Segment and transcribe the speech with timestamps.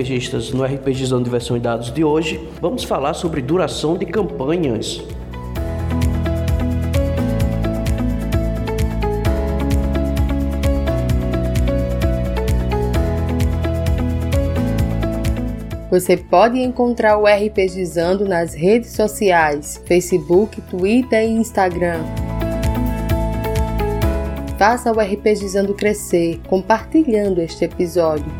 [0.00, 5.02] RPGistas, no RPGizando Diversão e Dados de hoje, vamos falar sobre duração de campanhas.
[15.90, 22.00] Você pode encontrar o RPGizando nas redes sociais, Facebook, Twitter e Instagram.
[24.56, 28.39] Faça o RPGizando crescer compartilhando este episódio.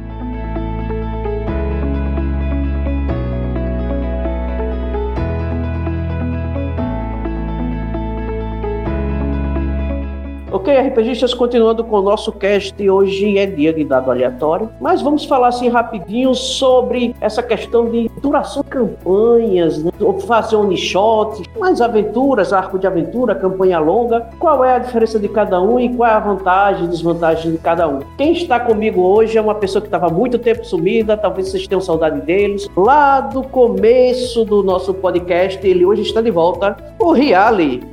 [10.79, 15.49] RPGistas, continuando com o nosso cast, hoje é dia de dado aleatório, mas vamos falar
[15.49, 19.91] assim rapidinho sobre essa questão de duração de campanhas, né?
[20.25, 25.27] fazer um shot, mais aventuras, arco de aventura, campanha longa, qual é a diferença de
[25.27, 27.99] cada um e qual é a vantagem e desvantagem de cada um.
[28.17, 31.81] Quem está comigo hoje é uma pessoa que estava muito tempo sumida, talvez vocês tenham
[31.81, 37.83] saudade deles, lá do começo do nosso podcast, ele hoje está de volta, o Riali.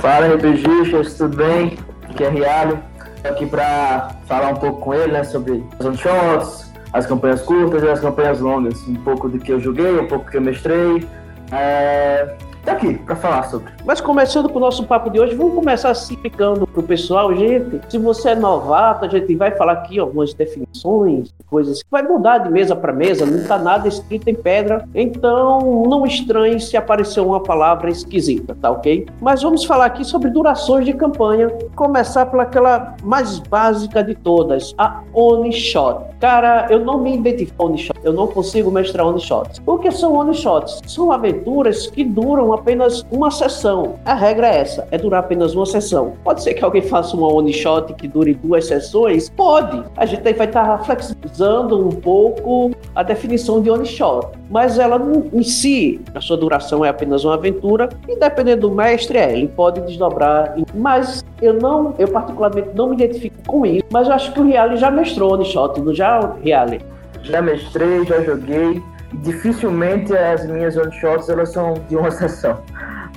[0.00, 1.85] Fala RPGistas, tudo bem?
[2.16, 2.78] Que é Rialho.
[3.22, 7.82] aqui para falar um pouco com ele né, sobre os one shots, as campanhas curtas
[7.82, 8.86] e as campanhas longas.
[8.88, 11.06] Um pouco do que eu joguei, um pouco do que eu mestrei.
[11.52, 12.36] É,
[12.66, 13.72] tá aqui para falar sobre.
[13.84, 17.80] Mas começando com o nosso papo de hoje, vamos começar assim explicando pro pessoal, gente.
[17.88, 22.38] Se você é novato, a gente vai falar aqui algumas definições, coisas que vai mudar
[22.38, 24.86] de mesa para mesa, não tá nada escrito em pedra.
[24.94, 29.06] Então, não estranhe se aparecer uma palavra esquisita, tá ok?
[29.20, 31.48] Mas vamos falar aqui sobre durações de campanha.
[31.76, 36.16] Começar pelaquela mais básica de todas, a One Shot.
[36.18, 39.62] Cara, eu não me identifico One Shot, eu não consigo mestrar One Shots.
[39.64, 40.80] O que são One Shots?
[40.86, 43.94] São aventuras que duram apenas uma sessão.
[44.04, 46.14] A regra é essa, é durar apenas uma sessão.
[46.24, 49.30] Pode ser que alguém faça uma one shot que dure duas sessões?
[49.30, 49.82] Pode.
[49.96, 54.28] A gente vai estar flexibilizando um pouco a definição de one shot.
[54.50, 55.00] Mas ela
[55.32, 59.48] em si, a sua duração é apenas uma aventura e dependendo do mestre, é, ele
[59.48, 60.54] pode desdobrar.
[60.74, 64.44] Mas eu não, eu particularmente não me identifico com isso, mas eu acho que o
[64.44, 66.80] Reale já mestrou one shot, não já, Reale?
[67.22, 68.82] Já mestrei, já joguei
[69.14, 72.60] dificilmente as minhas one shots elas são de uma sessão.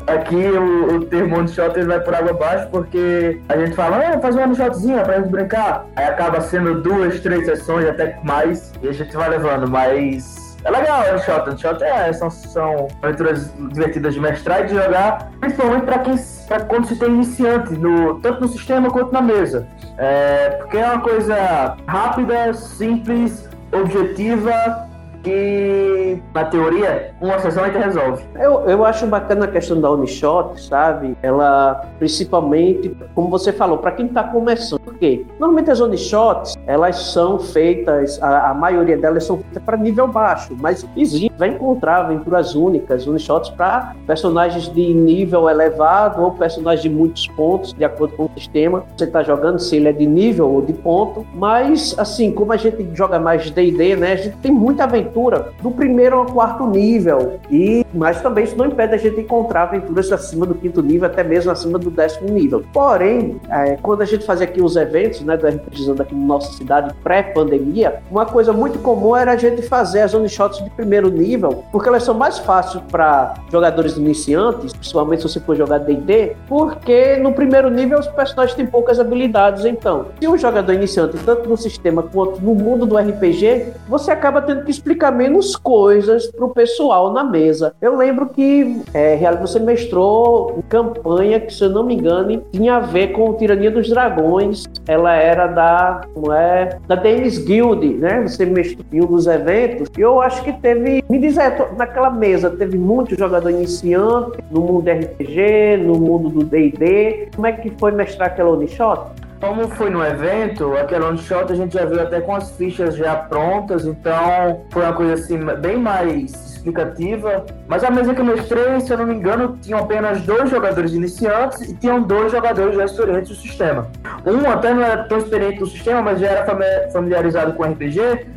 [0.07, 4.19] Aqui o, o termo one shot vai por água abaixo porque a gente fala, ah,
[4.19, 5.85] faz uma one shotzinha pra gente brincar.
[5.95, 10.71] Aí acaba sendo duas, três sessões, até mais, e a gente vai levando, mas é
[10.71, 11.49] legal one shot.
[11.49, 16.15] One shot é, são, são aventuras divertidas de mestrar e de jogar, principalmente para quem
[16.47, 19.67] pra quando se tem iniciante, no, tanto no sistema quanto na mesa.
[19.97, 24.88] É, porque é uma coisa rápida, simples, objetiva
[25.23, 28.23] que, na teoria, uma sessão a gente resolve.
[28.35, 31.17] Eu, eu acho bacana a questão da Unishot, sabe?
[31.21, 34.79] Ela, principalmente, como você falou, para quem está começando.
[34.79, 35.25] Por quê?
[35.39, 40.55] Normalmente as Unishots, elas são feitas, a, a maioria delas são feitas para nível baixo,
[40.59, 46.89] mas existe, vai encontrar aventuras únicas, Unishots para personagens de nível elevado ou personagens de
[46.89, 48.83] muitos pontos, de acordo com o sistema.
[48.95, 51.25] Você está jogando, se ele é de nível ou de ponto.
[51.33, 54.13] Mas, assim, como a gente joga mais D&D, né?
[54.13, 57.39] A gente tem muita aventura aventura do primeiro ao quarto nível.
[57.49, 61.23] E, mas também isso não impede a gente encontrar aventuras acima do quinto nível, até
[61.23, 62.63] mesmo acima do décimo nível.
[62.71, 66.53] Porém, é, quando a gente fazia aqui os eventos, né, do RPGizando aqui na nossa
[66.53, 71.09] cidade pré-pandemia, uma coisa muito comum era a gente fazer as one shots de primeiro
[71.09, 76.35] nível, porque elas são mais fáceis para jogadores iniciantes, principalmente se você for jogar D&D,
[76.47, 79.65] porque no primeiro nível os personagens têm poucas habilidades.
[79.65, 84.41] Então, se um jogador iniciante, tanto no sistema quanto no mundo do RPG, você acaba
[84.41, 87.73] tendo que explicar explica menos coisas para o pessoal na mesa.
[87.81, 92.79] Eu lembro que é, você mestrou campanha que, se eu não me engano, tinha a
[92.79, 94.65] ver com Tirania dos Dragões.
[94.85, 98.27] Ela era da, como é, da Dames Guild, né?
[98.27, 99.87] Você mestrou um dos eventos.
[99.97, 104.61] E eu acho que teve, me diz aí, naquela mesa teve muito jogador iniciante no
[104.61, 107.29] mundo RPG, no mundo do D&D.
[107.35, 109.11] Como é que foi mestrar aquela one shot?
[109.39, 112.95] Como foi no evento, aquele one shot a gente já viu até com as fichas
[112.95, 117.45] já prontas, então foi uma coisa assim bem mais explicativa.
[117.67, 120.93] Mas a mesa que eu mestrei, se eu não me engano, tinham apenas dois jogadores
[120.93, 123.87] iniciantes e tinham dois jogadores já experientes do sistema.
[124.25, 128.27] Um até não era tão experiente do sistema, mas já era familiarizado com RPG,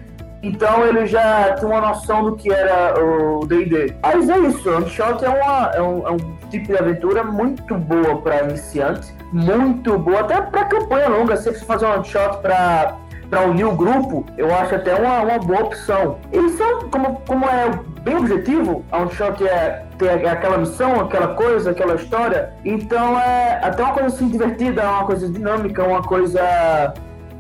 [0.43, 3.95] então ele já tinha uma noção do que era o D&D.
[4.03, 6.19] Mas é isso, o One Shot é, uma, é, um, é um
[6.51, 11.37] tipo de aventura muito boa para iniciantes, muito boa até para campanha longa.
[11.37, 12.99] Se você fazer um shot para
[13.33, 16.19] para unir o grupo, eu acho até uma, uma boa opção.
[16.31, 17.71] E são, como, como é
[18.03, 23.59] bem objetivo, a um shot é ter aquela missão, aquela coisa, aquela história, então é
[23.63, 26.93] até uma coisa assim divertida, uma coisa dinâmica, uma coisa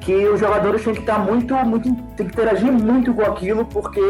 [0.05, 4.01] que os jogadores têm que estar muito, muito, tem que interagir muito com aquilo, porque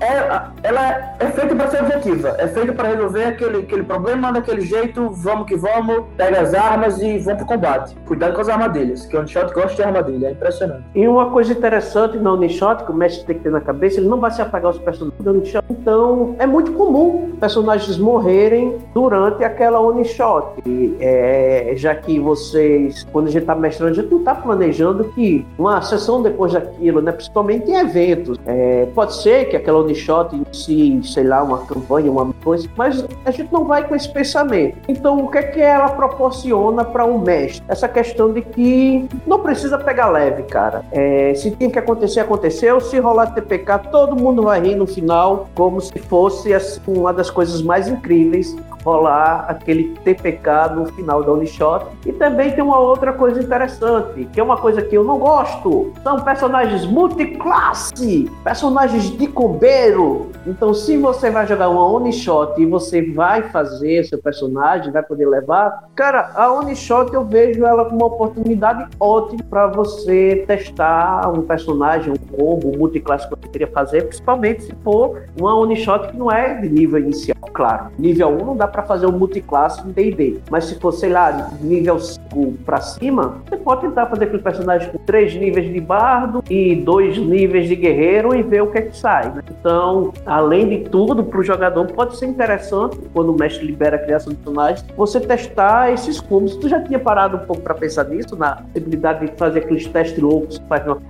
[0.00, 4.62] é, ela é feita para ser objetiva, é feita para resolver aquele, aquele problema daquele
[4.62, 7.96] jeito, vamos que vamos, pega as armas e vamos pro combate.
[8.06, 10.84] Cuidado com as armadilhas, que o Unshot gosta de armadilha, é impressionante.
[10.94, 14.08] E uma coisa interessante no Unshot, que o mestre tem que ter na cabeça, ele
[14.08, 19.42] não vai se apagar os personagens do Unshot, então é muito comum personagens morrerem durante
[19.42, 20.62] aquela Unshot,
[21.00, 25.46] é, já que vocês, quando a gente tá mestrando, a gente não tá planejando que
[25.58, 31.02] uma sessão depois daquilo, né, principalmente em eventos, é, pode ser que aquela Onishot inicie,
[31.02, 34.76] sei lá, uma campanha, uma coisa, mas a gente não vai com esse pensamento.
[34.86, 37.64] Então, o que é que ela proporciona para um mestre?
[37.66, 40.84] Essa questão de que não precisa pegar leve, cara.
[40.92, 42.78] É, se tem que acontecer, aconteceu.
[42.80, 47.30] Se rolar TPK, todo mundo vai rir no final, como se fosse assim, uma das
[47.30, 48.54] coisas mais incríveis
[48.86, 51.86] rolar aquele TPK no final da Onishot.
[52.06, 55.92] E também tem uma outra coisa interessante, que é uma coisa que eu não gosto.
[56.02, 60.30] São personagens multiclasse, personagens de combeiro.
[60.46, 65.26] Então, se você vai jogar uma Onishot e você vai fazer seu personagem, vai poder
[65.26, 71.42] levar, cara, a Onishot eu vejo ela como uma oportunidade ótima para você testar um
[71.42, 76.30] personagem, um combo, multiclasse que você queria fazer, principalmente se for uma Onishot que não
[76.30, 77.86] é de nível inicial, claro.
[77.98, 80.40] Nível 1 não dá para fazer um multiclasse em D&D.
[80.50, 84.90] Mas se for, sei lá, nível 5 para cima, você pode tentar fazer aquele personagem
[84.98, 88.96] três níveis de bardo e dois níveis de guerreiro e ver o que é que
[88.96, 89.32] sai.
[89.32, 89.42] Né?
[89.50, 93.98] Então, além de tudo, para o jogador pode ser interessante, quando o mestre libera a
[93.98, 96.56] criação de personagens, você testar esses combos.
[96.56, 100.22] Tu já tinha parado um pouco para pensar nisso, na possibilidade de fazer aqueles testes
[100.22, 101.00] loucos que faz uma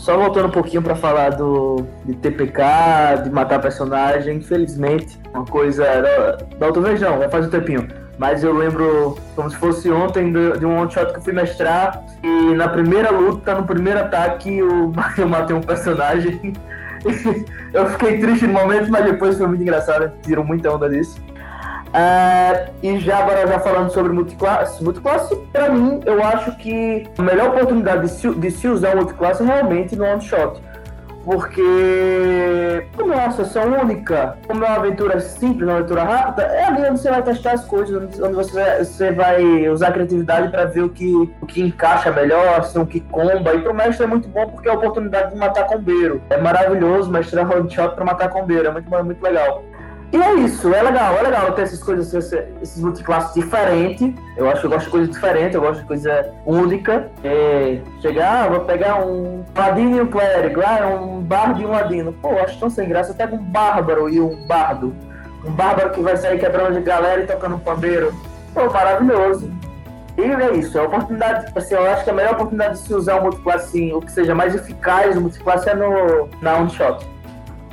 [0.00, 2.62] só voltando um pouquinho para falar do de TPK,
[3.24, 7.86] de matar personagem, infelizmente, uma coisa da, da outra vez não, fazer um tempinho.
[8.20, 12.04] Mas eu lembro como se fosse ontem de, um one shot que eu fui mestrar
[12.22, 16.52] e na primeira luta, no primeiro ataque, eu, eu matei um personagem.
[17.72, 21.18] eu fiquei triste no momento, mas depois foi muito engraçado, tiram muita onda disso.
[21.88, 27.22] Uh, e já agora já falando sobre multiclasse, multiclasse para mim eu acho que a
[27.22, 30.60] melhor oportunidade de se, de se usar o multiclasse é realmente no one shot,
[31.30, 36.64] porque como é uma sessão única, como é uma aventura simples, uma aventura rápida, é
[36.64, 40.64] ali onde você vai testar as coisas, onde você, você vai usar a criatividade para
[40.64, 43.54] ver o que, o que encaixa melhor, assim, o que comba.
[43.54, 46.20] E pro mestre é muito bom porque é a oportunidade de matar combeiro.
[46.30, 49.62] É maravilhoso mestrar shot para matar combeiro, é muito, muito legal.
[50.12, 54.12] E é isso, é legal, é legal ter essas coisas, esses, multiclasses diferentes.
[54.36, 57.08] Eu acho que eu gosto de coisa diferente, eu gosto de coisa única.
[57.22, 61.70] É, chegar, ah, vou pegar um ladino e um clérigo, ah, um bardo e um
[61.70, 62.12] ladino.
[62.14, 63.12] Pô, acho tão sem graça.
[63.12, 64.92] Eu pego um bárbaro e um bardo.
[65.44, 68.12] Um bárbaro que vai sair quebrando de galera e tocando um pandeiro.
[68.52, 69.48] Pô, maravilhoso.
[70.18, 72.92] E é isso, é a oportunidade, assim, eu acho que a melhor oportunidade de se
[72.92, 76.68] usar um multiclasse, assim, o que seja mais eficaz o multiclasse é no, na one
[76.68, 77.06] shot.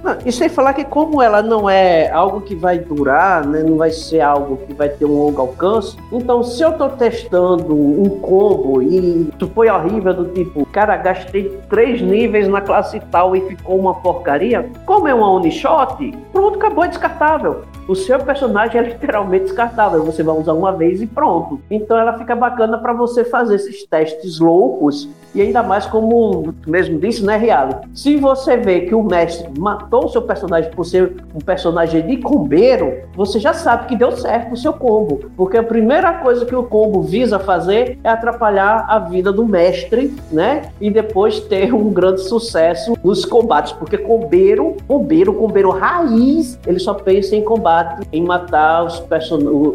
[0.03, 3.77] Não, e sem falar que como ela não é algo que vai durar, né, não
[3.77, 8.19] vai ser algo que vai ter um longo alcance, então se eu tô testando um
[8.19, 13.41] combo e isso foi horrível do tipo, cara, gastei três níveis na classe tal e
[13.41, 18.83] ficou uma porcaria, como é uma one-shot, pronto, acabou, é descartável o seu personagem é
[18.83, 20.03] literalmente descartável.
[20.03, 21.59] Você vai usar uma vez e pronto.
[21.71, 26.99] Então ela fica bacana para você fazer esses testes loucos e ainda mais como mesmo
[26.99, 27.81] disse, né, Real?
[27.93, 32.17] Se você vê que o mestre matou o seu personagem por ser um personagem de
[32.17, 36.55] combeiro, você já sabe que deu certo o seu combo, porque a primeira coisa que
[36.55, 40.71] o combo visa fazer é atrapalhar a vida do mestre, né?
[40.81, 46.93] E depois ter um grande sucesso nos combates, porque combeiro, combeiro, combeiro raiz, ele só
[46.93, 49.03] pensa em combate combate em matar os,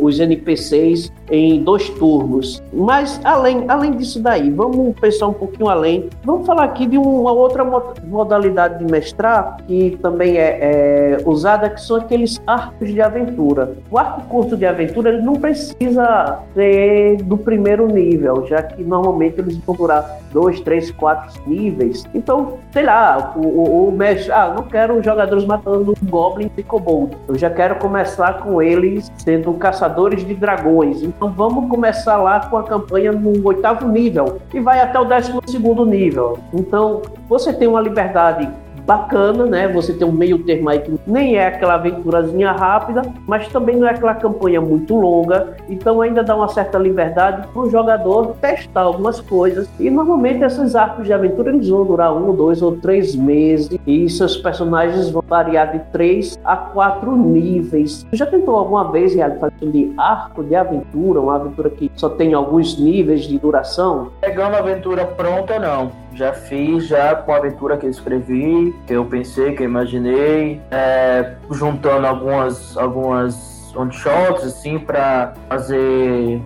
[0.00, 2.62] os NPCs em dois turnos.
[2.73, 6.09] Mas além, além disso daí, vamos pensar um pouquinho além.
[6.25, 7.64] Vamos falar aqui de uma outra
[8.04, 13.75] modalidade de mestrar que também é, é usada, que são aqueles arcos de aventura.
[13.90, 19.40] O arco curto de aventura ele não precisa ser do primeiro nível, já que normalmente
[19.40, 22.04] eles vão durar dois, três, quatro níveis.
[22.14, 27.16] Então, sei lá, o, o, o mestre, ah, não quero jogadores matando goblins e kobolds.
[27.28, 31.02] Eu já quero começar com eles sendo caçadores de dragões.
[31.02, 35.42] Então vamos começar lá com a campanha no oitavo nível e vai até o décimo
[35.46, 36.38] segundo nível.
[36.54, 38.49] Então você tem uma liberdade
[38.86, 39.68] bacana, né?
[39.68, 43.86] Você tem um meio termo aí que nem é aquela aventurazinha rápida, mas também não
[43.86, 48.82] é aquela campanha muito longa, então ainda dá uma certa liberdade para o jogador testar
[48.82, 49.68] algumas coisas.
[49.78, 54.08] E normalmente esses arcos de aventura eles vão durar um, dois ou três meses e
[54.08, 58.06] seus personagens vão variar de três a quatro níveis.
[58.12, 62.78] Já tentou alguma vez realizar de arco de aventura, uma aventura que só tem alguns
[62.78, 64.10] níveis de duração?
[64.20, 66.01] Pegando a aventura pronta, não.
[66.14, 70.61] Já fiz, já com a aventura que eu escrevi, que eu pensei, que eu imaginei,
[70.71, 76.40] é, juntando algumas, algumas one-shots, assim, para fazer,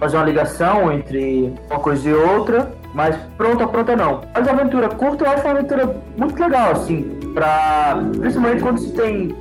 [0.00, 2.72] fazer uma ligação entre uma coisa e outra.
[2.94, 4.20] Mas pronta, pronta não.
[4.34, 7.98] Mas a aventura curta eu acho uma aventura muito legal, assim, pra.
[8.20, 9.34] Principalmente quando se tem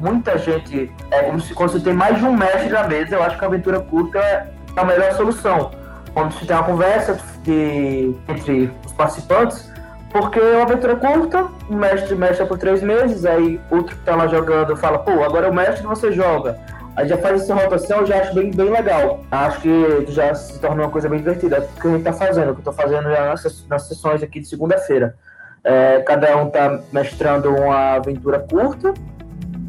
[0.00, 0.90] muita gente.
[1.10, 3.44] É como se quando você tem mais de um mestre na mesa, eu acho que
[3.44, 4.46] a aventura curta é
[4.76, 5.70] a melhor solução.
[6.12, 9.70] Quando você tem uma conversa de, entre participantes,
[10.12, 14.14] porque é uma aventura curta, o mestre mexe por três meses, aí outro que tá
[14.14, 16.58] lá jogando fala, pô, agora é o mestre que você joga.
[16.96, 19.20] Aí já faz essa rotação, eu já acho bem, bem legal.
[19.30, 21.56] Acho que já se torna uma coisa bem divertida.
[21.56, 24.22] É o que a gente tá fazendo, o que eu tô fazendo nas, nas sessões
[24.22, 25.14] aqui de segunda-feira.
[25.62, 28.92] É, cada um tá mestrando uma aventura curta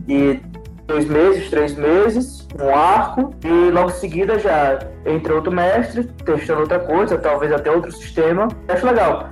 [0.08, 0.42] e
[0.88, 6.62] dois meses, três meses, um arco, e logo em seguida já entra outro mestre, testando
[6.62, 8.48] outra coisa, talvez até outro sistema.
[8.68, 9.30] Acho legal.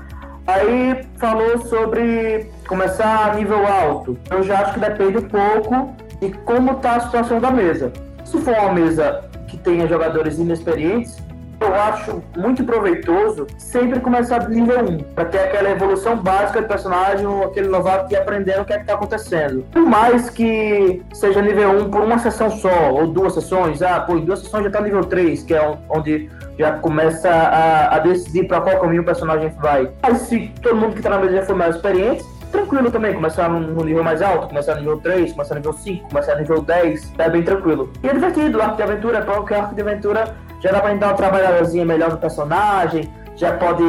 [0.48, 4.18] Aí falou sobre começar a nível alto.
[4.32, 7.92] Eu já acho que depende um pouco de como está a situação da mesa.
[8.26, 11.18] Se for uma mesa que tenha jogadores inexperientes,
[11.60, 16.68] eu acho muito proveitoso sempre começar do nível 1, para ter aquela evolução básica do
[16.68, 19.66] personagem, aquele novato que aprendendo o que é está acontecendo.
[19.72, 24.18] Por mais que seja nível 1 por uma sessão só, ou duas sessões, ah, pô,
[24.18, 28.48] em duas sessões já está nível 3, que é onde já começa a, a decidir
[28.48, 29.90] para qual caminho o personagem vai.
[30.02, 33.50] Mas se todo mundo que está na mesa já for mais experiente, tranquilo também, começar
[33.50, 36.62] no nível mais alto, começar no nível 3, começar no nível 5, começar no nível
[36.62, 37.92] 10, é bem tranquilo.
[38.04, 41.00] E é divertido, arco de aventura, porque o arco de aventura já dá pra gente
[41.00, 43.84] dar uma trabalhadazinha melhor no personagem, já pode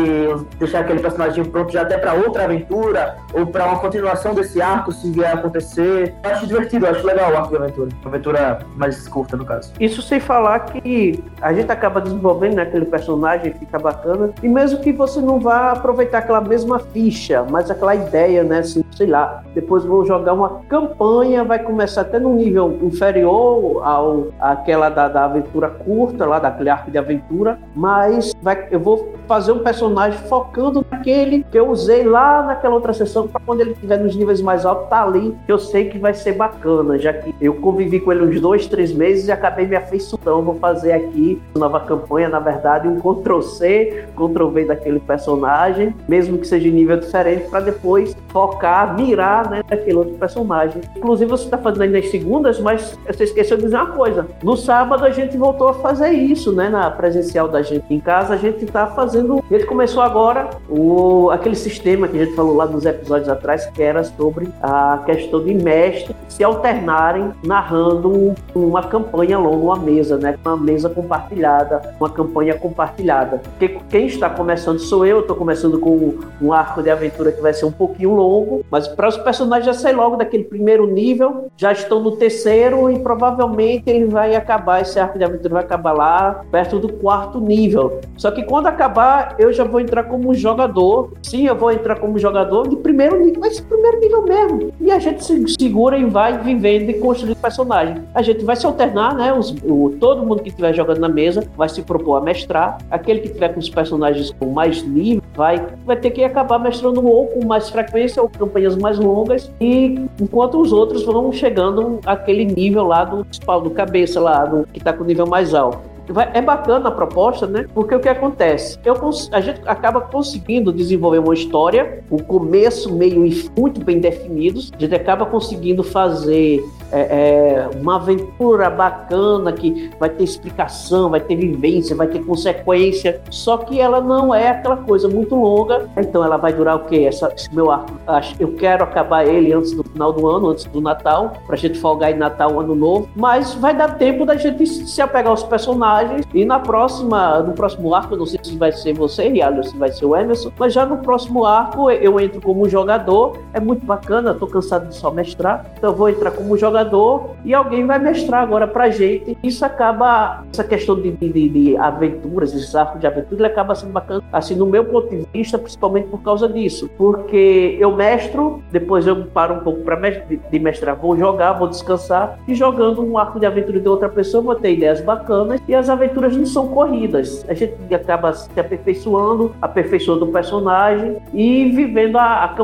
[0.59, 4.93] deixar aquele personagem pronto já até para outra aventura ou para uma continuação desse arco
[4.93, 6.15] se vier a acontecer.
[6.23, 7.89] Eu acho divertido, acho legal o arco de aventura.
[8.01, 9.73] Uma aventura mais curta, no caso.
[9.81, 14.31] Isso sem falar que a gente acaba desenvolvendo né, aquele personagem, fica bacana.
[14.41, 18.61] E mesmo que você não vá aproveitar aquela mesma ficha, mas aquela ideia, né?
[18.61, 24.29] Assim, sei lá, depois vou jogar uma campanha, vai começar até num nível inferior ao
[24.39, 29.40] aquela da, da aventura curta, lá daquele arco de aventura, mas vai, eu vou fazer
[29.49, 33.99] um personagem focando naquele que eu usei lá naquela outra sessão, para quando ele estiver
[33.99, 37.35] nos níveis mais altos, tá ali, que eu sei que vai ser bacana, já que
[37.41, 40.43] eu convivi com ele uns dois, três meses e acabei me afeiçoando.
[40.43, 46.69] Vou fazer aqui nova campanha, na verdade, um Ctrl-C, Ctrl-V daquele personagem, mesmo que seja
[46.69, 50.83] em nível diferente, para depois focar, mirar né, naquele outro personagem.
[50.97, 54.27] Inclusive, você está fazendo aí nas segundas, mas você esqueceu de dizer uma coisa.
[54.43, 56.69] No sábado a gente voltou a fazer isso, né?
[56.69, 59.45] Na presencial da gente em casa, a gente está fazendo fazendo.
[59.51, 63.83] Ele começou agora o, aquele sistema que a gente falou lá nos episódios atrás, que
[63.83, 70.39] era sobre a questão de mestres se alternarem narrando uma campanha longa, uma mesa, né?
[70.45, 73.39] Uma mesa compartilhada, uma campanha compartilhada.
[73.39, 77.53] Porque quem está começando sou eu, estou começando com um arco de aventura que vai
[77.53, 81.73] ser um pouquinho longo, mas para os personagens já sair logo daquele primeiro nível, já
[81.73, 86.43] estão no terceiro e provavelmente ele vai acabar, esse arco de aventura vai acabar lá
[86.51, 88.01] perto do quarto nível.
[88.17, 91.13] Só que quando acabar eu já vou entrar como jogador.
[91.23, 94.73] Sim, eu vou entrar como jogador de primeiro nível, mas primeiro nível mesmo.
[94.81, 97.97] E a gente se segura e vai vivendo e construindo personagem.
[98.15, 99.33] A gente vai se alternar, né?
[99.33, 102.79] Os, o, todo mundo que estiver jogando na mesa vai se propor a mestrar.
[102.91, 107.07] Aquele que tiver com os personagens com mais nível vai, vai ter que acabar mestrando
[107.07, 109.51] ou com mais frequência ou campanhas mais longas.
[109.61, 114.67] E enquanto os outros vão chegando àquele nível lá do principal, do cabeça lá, do,
[114.73, 115.90] que está com o nível mais alto
[116.33, 117.67] é bacana a proposta, né?
[117.75, 118.79] Porque o que acontece?
[118.85, 118.95] Eu,
[119.33, 124.71] a gente acaba conseguindo desenvolver uma história, o começo, meio e muito bem definidos.
[124.77, 126.63] A gente acaba conseguindo fazer
[126.93, 133.21] é, é, uma aventura bacana que vai ter explicação, vai ter vivência, vai ter consequência.
[133.31, 135.89] Só que ela não é aquela coisa muito longa.
[135.97, 137.05] Então ela vai durar o quê?
[137.09, 137.93] Essa, esse meu arco.
[138.39, 142.13] Eu quero acabar ele antes do final do ano, antes do Natal, pra gente folgar
[142.13, 143.09] em Natal, Ano Novo.
[143.15, 147.95] Mas vai dar tempo da gente se apegar aos personagens e na próxima, no próximo
[147.95, 150.85] arco, não sei se vai ser você, Rialho, se vai ser o Emerson, mas já
[150.85, 153.39] no próximo arco eu entro como jogador.
[153.53, 157.37] É muito bacana, tô cansado de só mestrar, então eu vou entrar como jogador jogador
[157.45, 159.37] e alguém vai mestrar agora pra gente.
[159.43, 163.93] Isso acaba, essa questão de, de, de aventuras, esse arco de aventura, ele acaba sendo
[163.93, 166.91] bacana, assim, no meu ponto de vista, principalmente por causa disso.
[166.97, 171.69] Porque eu mestro, depois eu paro um pouco pra de, de mestrar, vou jogar, vou
[171.69, 175.75] descansar, e jogando um arco de aventura de outra pessoa, vou ter ideias bacanas, e
[175.75, 177.45] as aventuras não são corridas.
[177.49, 182.61] A gente acaba se aperfeiçoando, aperfeiçoando o personagem e vivendo a, a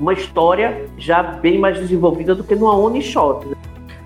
[0.00, 3.46] uma história já bem mais desenvolvida do que numa one shot.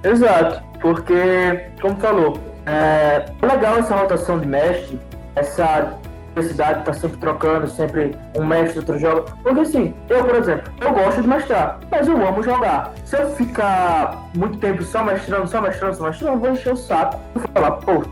[0.03, 5.01] Exato, porque, como falou, é legal essa rotação de mestre,
[5.35, 5.99] essa
[6.37, 9.23] necessidade de estar sempre trocando, sempre um mestre, outro joga.
[9.43, 12.93] Porque assim, eu, por exemplo, eu gosto de mestrar, mas eu amo jogar.
[13.05, 16.77] Se eu ficar muito tempo só mestrando, só mestrando, só mestrando, eu vou encher o
[16.77, 17.19] saco.
[17.35, 18.05] Vou falar, pô,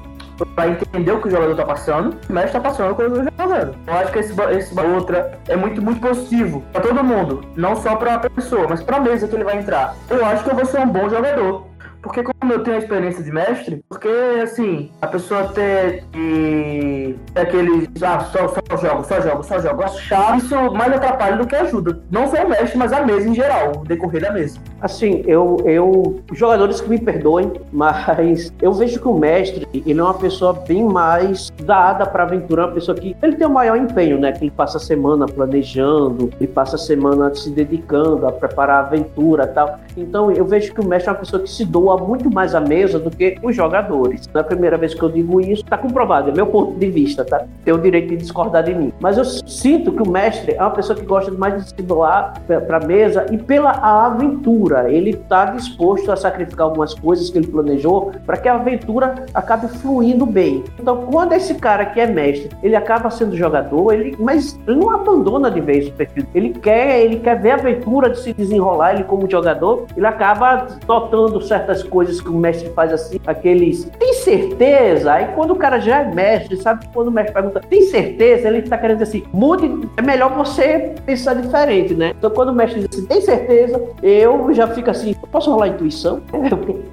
[0.54, 3.42] para entender o que o jogador tá passando, o mestre tá passando quando eu tô
[3.42, 3.76] jogando.
[3.86, 7.96] Eu acho que esse, esse outra é muito, muito positivo para todo mundo, não só
[7.96, 9.94] para pessoa, mas para mesa que ele vai entrar.
[10.10, 11.66] Eu acho que eu vou ser um bom jogador.
[12.06, 14.08] Porque como eu tenho a experiência de mestre, porque
[14.40, 20.38] assim, a pessoa ter que aquele ah, só, só jogo, só jogo, só jogo, achar
[20.38, 22.00] isso mais atrapalha do que ajuda.
[22.08, 24.56] Não só o mestre, mas a mesa em geral, o decorrer da mesa.
[24.80, 30.02] Assim, eu, eu jogadores que me perdoem, mas eu vejo que o mestre, ele é
[30.02, 34.18] uma pessoa bem mais dada para aventura, uma pessoa que ele tem o maior empenho,
[34.18, 34.32] né?
[34.32, 38.86] Que ele passa a semana planejando, ele passa a semana se dedicando a preparar a
[38.86, 39.78] aventura, tal.
[39.96, 42.60] Então, eu vejo que o mestre é uma pessoa que se doa muito mais à
[42.60, 44.28] mesa do que os jogadores.
[44.32, 46.90] Não é a primeira vez que eu digo isso, está comprovado, é meu ponto de
[46.90, 47.44] vista, tá?
[47.64, 48.92] Tem o direito de discordar de mim.
[49.00, 52.34] Mas eu sinto que o mestre é uma pessoa que gosta mais de se doar
[52.46, 54.65] para a mesa e pela aventura.
[54.90, 59.68] Ele está disposto a sacrificar algumas coisas que ele planejou para que a aventura acabe
[59.68, 60.64] fluindo bem.
[60.78, 64.90] Então, quando esse cara que é mestre, ele acaba sendo jogador, ele, mas ele não
[64.90, 66.26] abandona de vez o perfil.
[66.34, 70.66] Ele quer, ele quer ver a aventura de se desenrolar, ele como jogador, ele acaba
[70.86, 73.84] notando certas coisas que o mestre faz assim, aqueles.
[73.98, 75.12] Tem certeza?
[75.12, 78.48] Aí quando o cara já é mestre, sabe quando o mestre pergunta, tem certeza?
[78.48, 82.12] Ele está querendo dizer assim, mude, é melhor você pensar diferente, né?
[82.18, 83.82] Então quando o mestre diz assim, tem certeza?
[84.02, 86.20] Eu já fico assim, posso rolar intuição?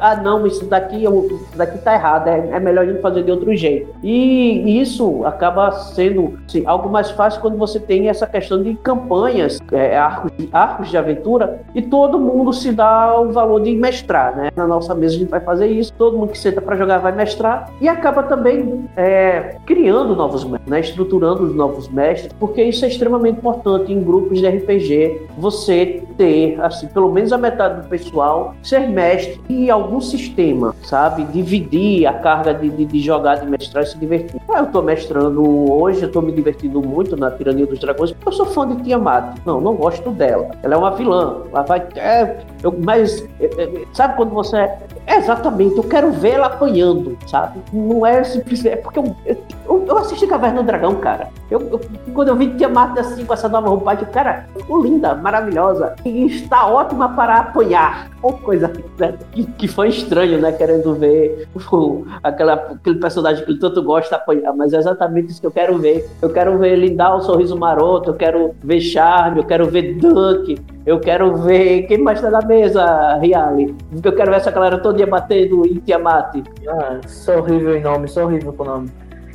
[0.00, 3.22] Ah, não, isso daqui, eu, isso daqui tá errado, é, é melhor a gente fazer
[3.22, 3.94] de outro jeito.
[4.02, 9.60] E isso acaba sendo assim, algo mais fácil quando você tem essa questão de campanhas,
[9.72, 14.50] é, arcos, arcos de aventura, e todo mundo se dá o valor de mestrar, né?
[14.56, 17.12] Na nossa mesa a gente vai fazer isso, todo mundo que senta para jogar vai
[17.12, 20.80] mestrar e acaba também é, criando novos mestres, né?
[20.80, 26.60] estruturando os novos mestres, porque isso é extremamente importante em grupos de RPG, você ter,
[26.76, 31.24] assim, pelo menos a metade do pessoal ser mestre em algum sistema, sabe?
[31.24, 34.40] Dividir a carga de, de, de jogar, de mestrar e se divertir.
[34.48, 38.32] Ah, eu estou mestrando hoje, eu estou me divertindo muito na Tirania dos Dragões, eu
[38.32, 39.38] sou fã de Tiamat.
[39.44, 40.50] Não, não gosto dela.
[40.62, 41.42] Ela é uma vilã.
[41.52, 41.86] Ela vai.
[41.96, 44.56] É, eu, mas é, é, Sabe quando você.
[44.56, 47.60] É, exatamente, eu quero ver ela apanhando, sabe?
[47.72, 48.74] Não é simplesmente.
[48.74, 51.28] É porque eu, eu, eu assisti Caverna do Dragão, cara.
[51.50, 51.80] Eu, eu,
[52.14, 54.46] quando eu vi Tiamat assim com essa nova roupagem, cara,
[54.82, 55.96] linda, maravilhosa.
[56.04, 58.10] E está ótima para apanhar.
[58.22, 59.14] Ou coisa né?
[59.32, 60.52] que, que foi estranho, né?
[60.52, 64.52] Querendo ver o, aquela, aquele personagem que ele tanto gosta apanhar.
[64.52, 66.08] Mas é exatamente isso que eu quero ver.
[66.20, 69.94] Eu quero ver ele dar um sorriso maroto, eu quero ver Charme, eu quero ver
[69.94, 71.82] Dunk, eu quero ver.
[71.82, 73.74] Quem mais está na mesa, Riali?
[74.02, 76.42] Eu quero ver essa galera todo dia batendo em Tiamat.
[76.68, 78.90] Ah, sou horrível em nome, sou horrível com o nome.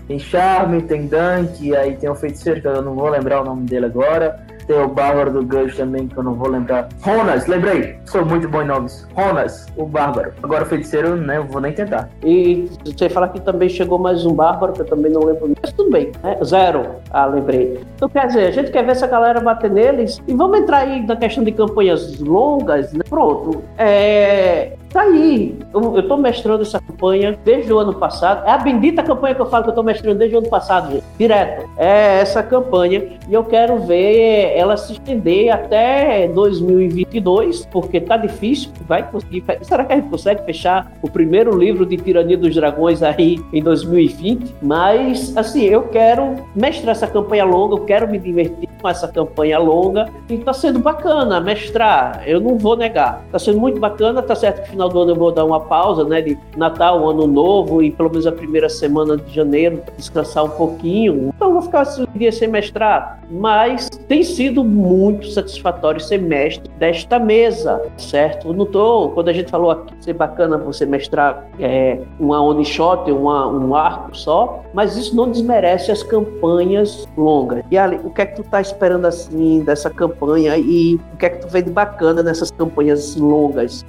[0.07, 3.65] Tem Charme, tem Dunk, aí tem o feiticeiro, que eu não vou lembrar o nome
[3.65, 4.44] dele agora.
[4.67, 6.89] Tem o Bárbaro do Gancho também, que eu não vou lembrar.
[7.01, 7.97] Ronas, lembrei.
[8.05, 9.07] Sou muito bom em nomes.
[9.13, 10.31] Ronas, o Bárbaro.
[10.41, 11.37] Agora feiticeiro, né?
[11.37, 12.09] Eu vou nem tentar.
[12.23, 15.51] E você fala que também chegou mais um Bárbaro, que eu também não lembro.
[15.61, 16.37] Mas tudo bem, né?
[16.43, 16.95] Zero.
[17.11, 17.79] Ah, lembrei.
[17.95, 20.21] Então, quer dizer, a gente quer ver essa galera bater neles.
[20.27, 23.03] E vamos entrar aí na questão de campanhas longas, né?
[23.07, 23.63] Pronto.
[23.77, 25.59] É Tá aí.
[25.73, 28.47] Eu, eu tô mestrando essa campanha desde o ano passado.
[28.47, 30.89] É a bendita campanha que eu falo que eu tô mestrando desde o ano passado,
[30.89, 31.03] gente.
[31.19, 31.69] Direto.
[31.75, 33.03] É essa campanha.
[33.27, 38.71] E eu quero ver ela se estender até 2022, porque tá difícil.
[38.87, 39.43] Vai conseguir.
[39.63, 43.61] Será que a gente consegue fechar o primeiro livro de Tirania dos Dragões aí em
[43.61, 44.55] 2020?
[44.61, 49.59] Mas, assim, eu quero mestrar essa campanha longa, eu quero me divertir com essa campanha
[49.59, 50.07] longa.
[50.29, 52.23] E tá sendo bacana mestrar.
[52.25, 53.25] Eu não vou negar.
[53.29, 55.59] Tá sendo muito bacana, tá certo que final final do ano eu vou dar uma
[55.59, 56.21] pausa, né?
[56.21, 61.31] De Natal, Ano Novo e pelo menos a primeira semana de janeiro, descansar um pouquinho.
[61.35, 63.19] Então vou ficar assim, dia sem mestrar.
[63.29, 68.53] Mas tem sido muito satisfatório ser mestre desta mesa, certo?
[68.53, 73.11] Não tô, quando a gente falou aqui, ser bacana você mestrar é, uma one shot,
[73.11, 77.63] uma, um arco só, mas isso não desmerece as campanhas longas.
[77.71, 81.25] E ali, o que é que tu tá esperando assim dessa campanha e o que
[81.25, 83.83] é que tu vê de bacana nessas campanhas longas?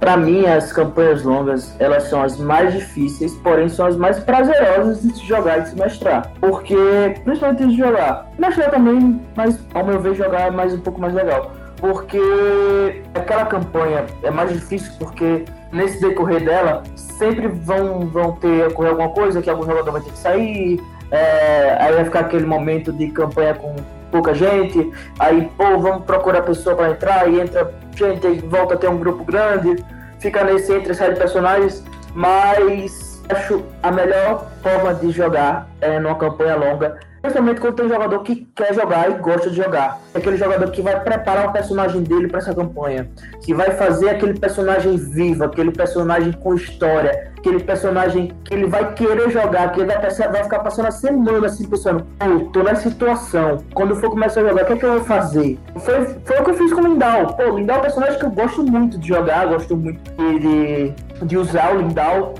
[0.00, 5.02] Para mim, as campanhas longas, elas são as mais difíceis, porém são as mais prazerosas
[5.02, 6.30] de se jogar e de se mestrar.
[6.40, 6.76] Porque,
[7.24, 11.12] principalmente de jogar, mestrar também, mas ao meu ver, jogar é mais um pouco mais
[11.12, 11.52] legal.
[11.78, 18.90] Porque aquela campanha é mais difícil porque nesse decorrer dela sempre vão, vão ter ocorrer
[18.90, 20.80] alguma coisa que algum jogador vai ter que sair,
[21.10, 23.74] é, aí vai ficar aquele momento de campanha com
[24.10, 28.88] pouca gente, aí, pô, vamos procurar pessoa para entrar, e entra gente, volta a ter
[28.88, 29.84] um grupo grande,
[30.20, 31.84] fica nesse entre sai de personagens,
[32.14, 38.22] mas acho a melhor forma de jogar é numa campanha longa Principalmente quando tem jogador
[38.22, 40.00] que quer jogar e gosta de jogar.
[40.14, 43.08] É aquele jogador que vai preparar o personagem dele para essa campanha.
[43.42, 48.94] Que vai fazer aquele personagem vivo, aquele personagem com história, aquele personagem que ele vai
[48.94, 52.88] querer jogar, que ele vai, vai ficar passando a semana assim pensando, pô, tô nessa
[52.88, 53.58] situação.
[53.74, 55.58] Quando for começar a jogar, o que é que eu vou fazer?
[55.76, 57.34] Foi, foi o que eu fiz com o Lindal.
[57.34, 60.92] Pô, o Lindal é um personagem que eu gosto muito de jogar, gosto muito de,
[61.22, 62.34] de usar o Lindal.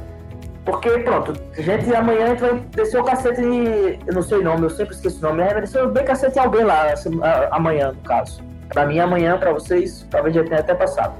[0.68, 3.40] Porque, pronto, gente amanhã a gente vai descer o cacete.
[4.06, 5.42] Eu não sei o nome, eu sempre esqueço o nome.
[5.42, 6.92] Vai descer bem cacete alguém lá
[7.50, 8.42] amanhã, no caso.
[8.68, 11.14] Pra mim, amanhã, pra vocês, talvez já tenha até passado.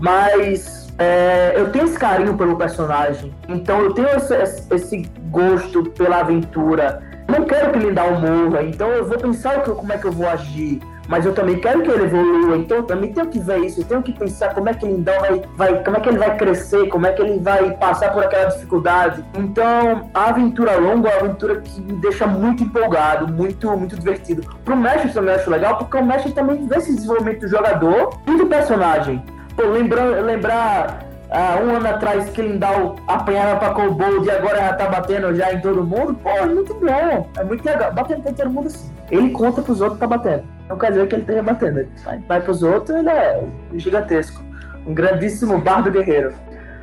[0.00, 3.34] Mas é, eu tenho esse carinho pelo personagem.
[3.48, 4.34] Então eu tenho esse,
[4.70, 7.02] esse gosto pela aventura.
[7.26, 10.12] Não quero que ele dá o morra, então eu vou pensar como é que eu
[10.12, 10.78] vou agir
[11.08, 13.84] mas eu também quero que ele evolua, então eu também tenho que ver isso, eu
[13.84, 16.88] tenho que pensar como é que ele vai, vai, como é que ele vai crescer,
[16.88, 19.24] como é que ele vai passar por aquela dificuldade.
[19.34, 24.42] Então, a aventura longa é uma aventura que me deixa muito empolgado, muito, muito divertido.
[24.64, 28.36] Pro mestre também acho legal, porque o mestre também vê esse desenvolvimento do jogador e
[28.36, 29.24] do personagem.
[29.56, 34.74] Pô, lembrando, lembrar ah, um ano atrás que Lindau apanhava pra Cobold e agora já
[34.74, 37.28] tá batendo já em todo mundo, pô, é muito bom.
[37.38, 37.92] É muito legal.
[37.92, 38.90] Batendo em todo mundo assim.
[39.10, 40.57] Ele conta pros outros que tá batendo.
[40.68, 41.80] Não quer dizer que ele esteja batendo.
[41.80, 44.42] Ele vai, vai pros outros, ele é gigantesco.
[44.86, 46.32] Um grandíssimo bardo guerreiro.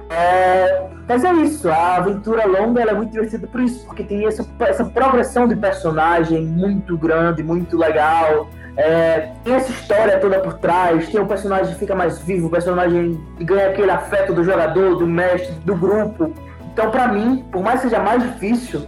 [0.10, 4.46] É, mas é isso, a aventura longa é muito divertida por isso, porque tem essa,
[4.60, 8.48] essa progressão de personagem muito grande, muito legal.
[8.78, 12.50] É, tem essa história toda por trás, tem o personagem que fica mais vivo, o
[12.52, 16.34] personagem ganha aquele afeto do jogador, do mestre, do grupo.
[16.72, 18.86] Então, para mim, por mais que seja mais difícil,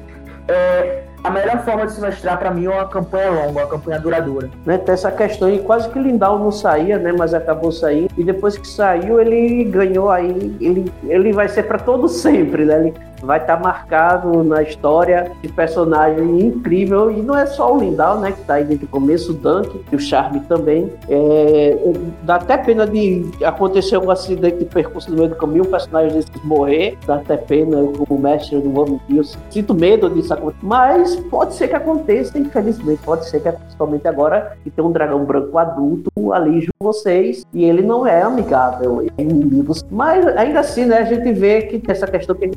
[0.48, 4.00] é, a melhor forma de se mostrar para mim é uma campanha longa, uma campanha
[4.00, 4.50] duradoura.
[4.66, 8.24] Né, tem essa questão e quase que Lindau não saía, né, mas acabou saindo e
[8.24, 12.80] depois que saiu ele ganhou aí, ele, ele vai ser para todo sempre, né?
[12.80, 17.12] Ele vai estar tá marcado na história de personagem incrível.
[17.12, 19.82] E não é só o Lindau, né, que está aí desde o começo, o Dunk
[19.92, 20.92] e o Charme também.
[21.10, 21.78] É,
[22.24, 26.14] dá até pena de acontecer um acidente de percurso no meio do caminho, um personagem
[26.14, 30.66] desses morrer, dá até pena, eu como mestre vou mentir, eu sinto medo disso acontecer,
[30.66, 35.24] mas pode ser que aconteça, infelizmente, pode ser que principalmente agora que tem um dragão
[35.26, 40.86] branco adulto ali junto vocês e ele não é amigável, é inimigos, mas ainda assim,
[40.86, 42.52] né, a gente vê que essa questão que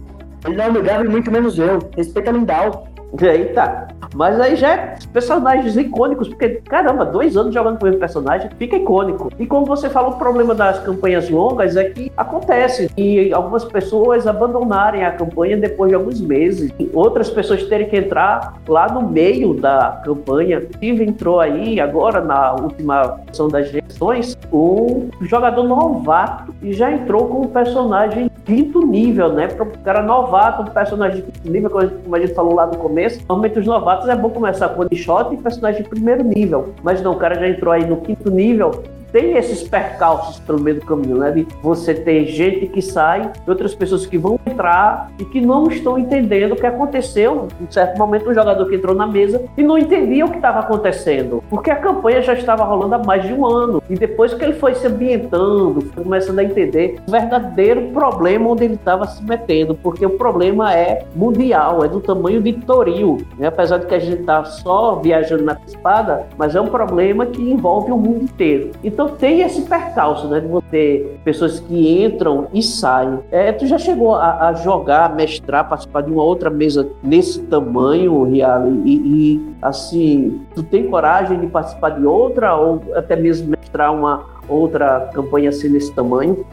[0.44, 1.78] ele não é amigável, muito menos eu.
[1.96, 2.89] Respeita Lindau.
[3.18, 8.00] Eita, mas aí já é personagens icônicos, porque, caramba, dois anos jogando com o mesmo
[8.00, 9.30] personagem, fica icônico.
[9.38, 14.26] E como você falou, o problema das campanhas longas é que acontece e algumas pessoas
[14.26, 19.02] abandonarem a campanha depois de alguns meses, e outras pessoas terem que entrar lá no
[19.02, 20.60] meio da campanha.
[20.74, 27.26] Steve entrou aí agora na última ação das gestões, um jogador novato e já entrou
[27.26, 29.48] com um personagem quinto nível, né?
[29.48, 32.76] Para o cara novato, um personagem de quinto nível, como a gente falou lá no
[32.76, 36.74] começo, normalmente os novatos é bom começar com one shot e personagem de primeiro nível.
[36.82, 38.82] Mas não, o cara já entrou aí no quinto nível,
[39.12, 41.30] tem esses percalços pelo meio do caminho, né?
[41.30, 45.98] De você ter gente que sai outras pessoas que vão entrar e que não estão
[45.98, 47.48] entendendo o que aconteceu.
[47.60, 50.60] Em certo momento, um jogador que entrou na mesa e não entendia o que estava
[50.60, 53.82] acontecendo, porque a campanha já estava rolando há mais de um ano.
[53.88, 58.64] E depois que ele foi se ambientando, foi começando a entender o verdadeiro problema onde
[58.64, 63.18] ele estava se metendo, porque o problema é mundial, é do tamanho de Toril.
[63.38, 63.46] Né?
[63.46, 67.42] Apesar de que a gente está só viajando na espada, mas é um problema que
[67.42, 68.70] envolve o mundo inteiro.
[68.82, 70.40] Então, então tem esse percalço, né?
[70.40, 73.20] De você pessoas que entram e saem.
[73.30, 78.24] É, tu já chegou a, a, jogar, mestrar, participar de uma outra mesa nesse tamanho,
[78.24, 78.70] Rial?
[78.84, 84.26] E, e, assim, tu tem coragem de participar de outra ou até mesmo mestrar uma
[84.46, 86.44] outra campanha assim nesse tamanho?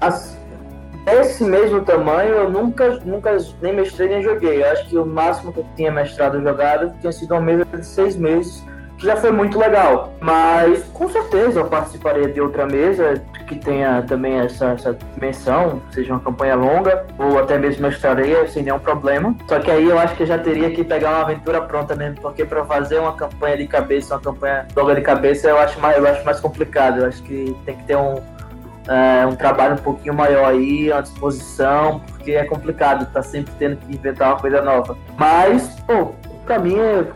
[0.00, 0.38] As,
[1.06, 4.62] esse mesmo tamanho eu nunca, nunca nem mestrei nem joguei.
[4.62, 7.84] Eu acho que o máximo que eu tinha mestrado jogado tinha sido uma mesa de
[7.84, 8.64] seis meses
[9.02, 10.14] já foi muito legal.
[10.20, 16.12] Mas com certeza eu participaria de outra mesa que tenha também essa, essa dimensão, seja
[16.12, 19.34] uma campanha longa, ou até mesmo mestraria sem nenhum problema.
[19.48, 22.20] Só que aí eu acho que eu já teria que pegar uma aventura pronta mesmo,
[22.20, 25.98] porque para fazer uma campanha de cabeça, uma campanha longa de cabeça, eu acho mais,
[25.98, 27.00] eu acho mais complicado.
[27.00, 28.20] Eu acho que tem que ter um,
[28.88, 33.76] é, um trabalho um pouquinho maior aí, uma disposição, porque é complicado, tá sempre tendo
[33.76, 34.96] que inventar uma coisa nova.
[35.18, 36.12] Mas, pô,
[36.44, 37.12] pra mim, é, eu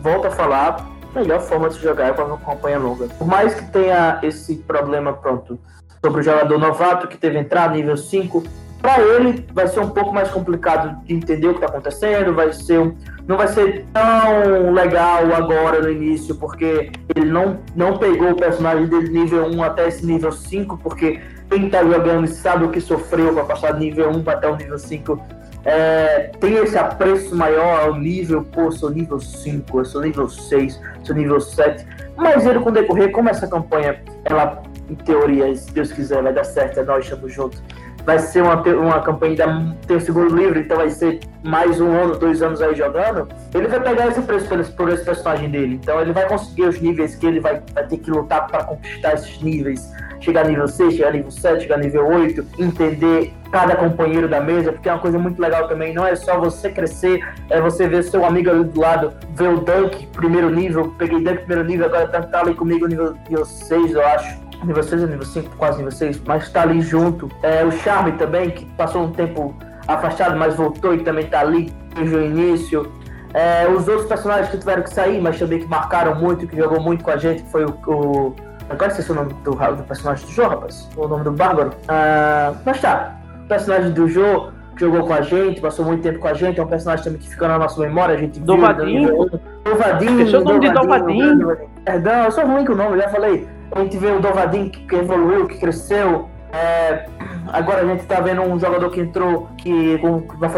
[0.00, 3.08] volto a falar, melhor forma de jogar é com uma campanha longa.
[3.18, 5.58] Por mais que tenha esse problema, pronto,
[6.04, 8.42] sobre o jogador novato que teve entrar nível 5,
[8.80, 12.52] para ele vai ser um pouco mais complicado de entender o que está acontecendo, vai
[12.52, 12.94] ser um,
[13.26, 18.86] não vai ser tão legal agora no início, porque ele não, não pegou o personagem
[18.86, 23.32] dele nível 1 até esse nível 5, porque quem está jogando sabe o que sofreu
[23.32, 25.20] para passar do nível 1 até o nível 5.
[25.66, 30.80] É, tem esse apreço maior ao nível, pô, sou nível 5, eu sou nível 6,
[31.02, 31.84] sou nível 7.
[32.16, 36.32] Mas ele, com o decorrer, como essa campanha, ela, em teoria, se Deus quiser, vai
[36.32, 37.60] dar certo, é nós estamos juntos
[38.06, 41.90] vai ser uma, uma campanha da ter o segundo livro, então vai ser mais um
[41.90, 45.80] ano, dois anos aí jogando, ele vai pegar esse preço por por esse personagem dele.
[45.82, 49.14] Então ele vai conseguir os níveis que ele vai, vai ter que lutar para conquistar
[49.14, 49.90] esses níveis.
[50.26, 54.88] Chegar nível 6, chegar nível 7, chegar nível 8, entender cada companheiro da mesa, porque
[54.88, 55.94] é uma coisa muito legal também.
[55.94, 59.60] Não é só você crescer, é você ver seu amigo ali do lado, ver o
[59.60, 63.92] Dunk primeiro nível, peguei Dunk primeiro nível, agora tá, tá ali comigo nível, nível 6,
[63.92, 67.30] eu acho nível 6 ou nível 5, quase nível 6, mas está ali junto.
[67.44, 69.54] É, o Charme também, que passou um tempo
[69.86, 72.92] afastado, mas voltou e também está ali desde o início.
[73.32, 76.80] É, os outros personagens que tiveram que sair, mas também que marcaram muito, que jogou
[76.80, 77.70] muito com a gente, foi o.
[77.86, 80.88] o agora esqueci o nome do, do personagem do Jô, rapaz.
[80.96, 81.72] O nome do Bárbaro.
[81.88, 83.16] Ah, mas tá.
[83.44, 86.60] O personagem do Jô que jogou com a gente, passou muito tempo com a gente,
[86.60, 89.08] é um personagem também que fica na nossa memória, a gente Dovadinho.
[89.08, 89.40] viu.
[89.64, 90.20] Dovadinho.
[90.20, 91.56] Esqueci o nome de Dovadinho.
[91.82, 94.94] Perdão, eu sou ruim com o nome, já falei a gente vê o Dovadin que,
[94.94, 96.28] evoluiu, que cresceu.
[96.52, 97.06] É,
[97.48, 100.00] agora a gente está vendo um jogador que entrou, que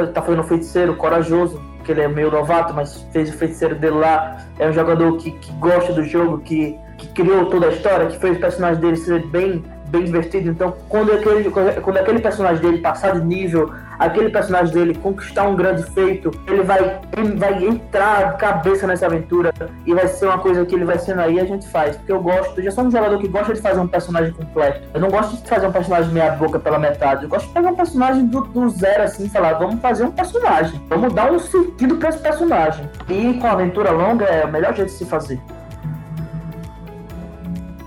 [0.06, 3.96] está fazendo um feiticeiro corajoso, que ele é meio novato, mas fez o feiticeiro dele
[3.96, 4.38] lá.
[4.58, 8.18] É um jogador que, que gosta do jogo, que, que criou toda a história, que
[8.18, 10.50] fez o personagem dele ser bem bem divertido.
[10.50, 15.56] Então, quando aquele, quando aquele personagem dele passar de nível, aquele personagem dele conquistar um
[15.56, 19.52] grande feito, ele vai, ele vai entrar de cabeça nessa aventura
[19.84, 21.96] e vai ser uma coisa que ele vai sendo aí a gente faz.
[21.96, 24.88] Porque eu gosto, eu já sou um jogador que gosta de fazer um personagem completo.
[24.94, 27.24] Eu não gosto de fazer um personagem meia boca pela metade.
[27.24, 30.80] Eu gosto de fazer um personagem do, do zero assim, falar, vamos fazer um personagem.
[30.88, 32.88] Vamos dar um sentido para esse personagem.
[33.08, 35.40] E com a aventura longa é o melhor jeito de se fazer.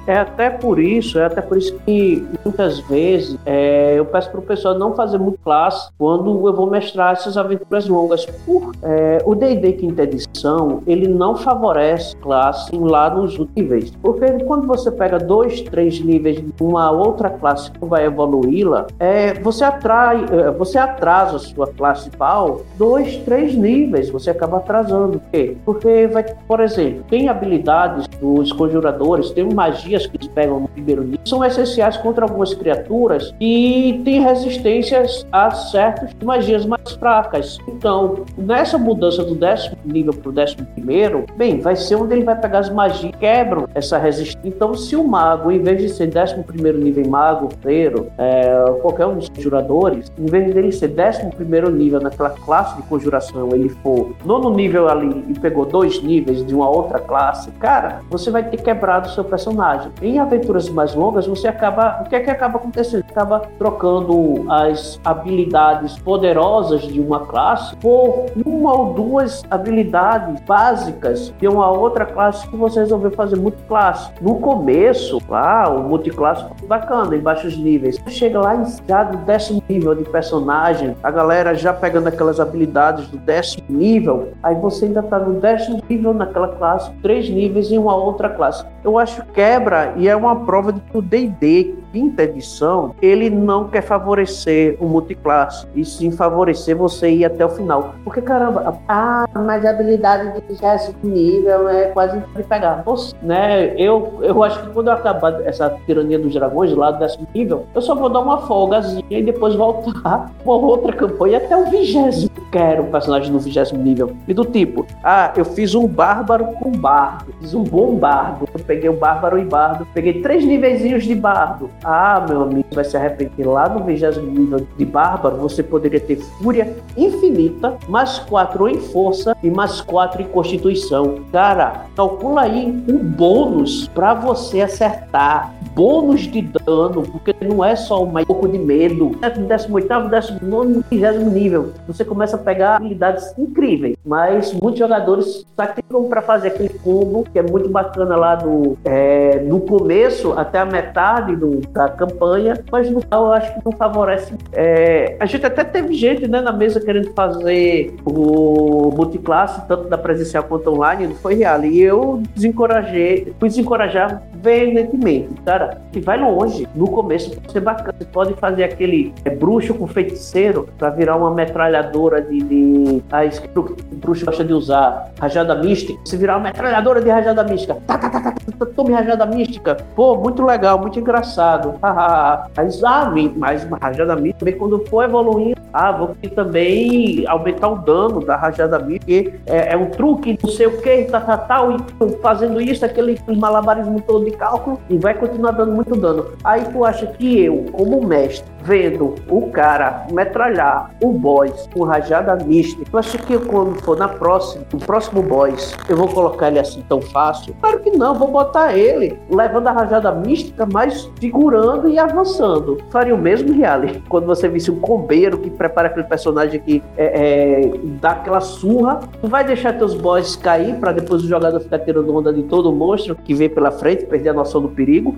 [0.08, 4.40] É até por isso, é até por isso que muitas vezes é, eu peço para
[4.40, 8.26] o pessoal não fazer muito classe quando eu vou mestrar essas aventuras longas.
[8.46, 14.68] Por é, o D&D quinta edição, ele não favorece classe lá nos níveis, porque quando
[14.68, 20.26] você pega dois, três níveis de uma outra classe que vai evoluí-la, é, você atrai,
[20.32, 25.20] é, você atrasa a sua classe principal dois, três níveis, você acaba atrasando.
[25.20, 25.58] Por quê?
[25.66, 30.67] Porque vai, por exemplo, tem habilidades dos conjuradores, tem magia magias que eles pegam no
[30.67, 37.58] primeiro nível são essenciais contra algumas criaturas e têm resistências a certas magias mais fracas.
[37.67, 42.23] Então, nessa mudança do décimo nível para o décimo primeiro, bem, vai ser onde ele
[42.23, 44.41] vai pegar as magias que quebram essa resistência.
[44.43, 48.51] Então, se o mago, em vez de ser décimo primeiro nível mago, feiro, é,
[48.82, 53.49] qualquer um dos conjuradores, em vez dele ser décimo primeiro nível naquela classe de conjuração,
[53.54, 58.30] ele for nono nível ali e pegou dois níveis de uma outra classe, cara, você
[58.30, 62.02] vai ter quebrado o seu personagem Em aventuras mais longas, você acaba.
[62.06, 63.04] O que é que acaba acontecendo?
[63.10, 71.48] Acaba trocando as habilidades poderosas de uma classe por uma ou duas habilidades básicas de
[71.48, 74.12] uma outra classe que você resolveu fazer multiclasse.
[74.22, 77.98] No começo, lá, o multiclasse foi bacana, em baixos níveis.
[78.08, 83.08] Chega lá em já do décimo nível de personagem, a galera já pegando aquelas habilidades
[83.08, 87.78] do décimo nível, aí você ainda tá no décimo nível naquela classe, três níveis em
[87.78, 88.65] uma outra classe.
[88.84, 92.95] Eu acho que quebra quebra e é uma prova de que o D&D quinta edição,
[93.01, 97.95] ele não quer favorecer o multiclasse, e sim favorecer você ir até o final.
[98.04, 102.84] Porque, caramba, ah, mas a habilidade de vigésimo nível é quase de pegar.
[102.84, 103.73] Poxa, né?
[103.77, 107.65] Eu, eu acho que quando eu acabar essa tirania dos dragões lá do décimo nível,
[107.73, 112.32] eu só vou dar uma folgazinha e depois voltar uma outra campanha até o vigésimo.
[112.51, 114.15] Quero um personagem no vigésimo nível.
[114.27, 118.47] E do tipo, ah, eu fiz um bárbaro com bardo, fiz um bom bardo.
[118.54, 121.69] Eu peguei o bárbaro e bardo, peguei três nivezinhos de bardo.
[121.84, 123.48] Ah, meu amigo, vai se arrepender.
[123.48, 129.36] Lá no vigésimo nível de bárbaro, você poderia ter fúria infinita, mais quatro em força
[129.41, 131.20] e mais quatro em constituição.
[131.32, 138.04] Cara, calcula aí um bônus para você acertar bônus de dano, porque não é só
[138.04, 139.12] um pouco de medo.
[139.22, 143.96] É no 18, 19, 20 nível, você começa a pegar habilidades incríveis.
[144.06, 149.39] Mas muitos jogadores sacrificam para fazer aquele combo que é muito bacana lá do, é,
[149.39, 153.72] no começo até a metade do, da campanha, mas no final eu acho que não
[153.72, 154.34] favorece.
[154.54, 159.98] É, a gente até teve gente né, na mesa querendo fazer o multiclasse, tanto da
[159.98, 161.64] presencial quanto online, não foi real.
[161.64, 165.30] E eu desencorajei, fui desencorajar veementemente.
[165.46, 166.68] Cara, que vai longe.
[166.76, 167.94] No começo pode ser bacana.
[167.98, 172.42] Você pode fazer aquele é, bruxo com feiticeiro para virar uma metralhadora de.
[172.42, 173.22] de a
[173.56, 175.98] o bruxo gosta de usar rajada mística.
[176.04, 177.76] Você virar uma metralhadora de rajada mística.
[177.86, 179.78] Tá, tá, tá, tá, tá, tome rajada mística.
[179.96, 181.61] Pô, muito legal, muito engraçado.
[181.62, 184.52] Aí, ah, mais uma rajada mística.
[184.54, 189.34] Quando for evoluindo, ah, vou também aumentar o dano da rajada mística.
[189.45, 192.86] É, é um truque, não sei o que, tá, tá, tal, tá, e fazendo isso,
[192.86, 196.28] aquele malabarismo todo de cálculo, e vai continuar dando muito dano.
[196.43, 202.36] Aí tu acha que eu, como mestre, vendo o cara metralhar o boss com rajada
[202.43, 206.60] mística, tu acha que quando for na próxima, no próximo boss, eu vou colocar ele
[206.60, 207.56] assim tão fácil?
[207.60, 212.78] Claro que não, vou botar ele levando a rajada mística, mas segurando e avançando.
[212.89, 217.06] Faria o mesmo, Reale, quando você visse um combeiro que prepara aquele personagem que é,
[217.06, 221.80] é, dá aquela surra, tu vai deixar teus boss cair para depois o jogador ficar
[221.80, 225.15] tirando onda de todo monstro que vem pela frente, perder a noção do perigo?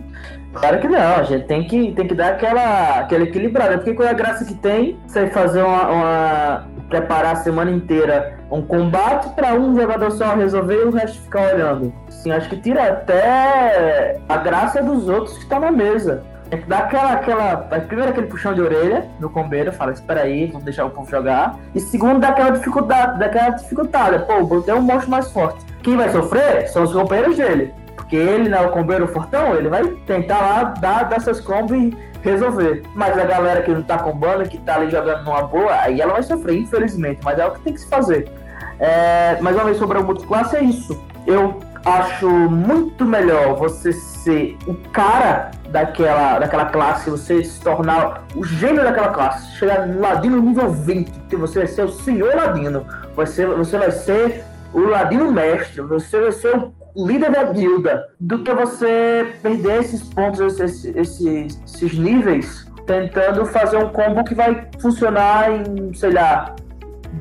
[0.54, 4.08] Claro que não, a gente tem que, tem que dar aquela, aquela equilibrada, porque qual
[4.08, 9.30] é a graça que tem você fazer uma, uma preparar a semana inteira um combate
[9.30, 11.92] para um jogador só resolver e o resto ficar olhando.
[12.10, 16.24] Sim, acho que tira até a graça dos outros que estão na mesa.
[16.52, 17.58] Tem que dar aquela, aquela.
[17.88, 21.58] Primeiro aquele puxão de orelha no combeiro, fala, espera aí, vamos deixar o povo jogar.
[21.74, 24.20] E segundo, dá aquela dificuldade, daquela dificultada.
[24.20, 25.66] Pô, tem um monstro mais forte.
[25.82, 27.74] Quem vai sofrer são os companheiros dele.
[27.96, 32.84] Porque ele, né, o combeiro fortão, ele vai tentar lá dar dessas combos e resolver.
[32.96, 36.14] Mas a galera que não tá combando, que tá ali jogando numa boa, aí ela
[36.14, 37.20] vai sofrer, infelizmente.
[37.24, 38.32] Mas é o que tem que se fazer.
[38.80, 41.02] É, mais uma vez sobre o multiclasse, é isso.
[41.28, 48.44] Eu acho muito melhor você ser o cara daquela, daquela classe, você se tornar o
[48.44, 52.86] gênio daquela classe, chegar no ladino nível 20, que você vai ser o senhor ladino,
[53.16, 58.44] você, você vai ser o ladino mestre, você vai ser o líder da guilda do
[58.44, 64.68] que você perder esses pontos, esses, esses, esses níveis, tentando fazer um combo que vai
[64.80, 66.56] funcionar em, sei lá,